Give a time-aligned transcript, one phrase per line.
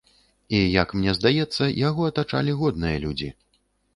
[0.59, 3.29] І як мне здаецца, яго атачалі годныя людзі.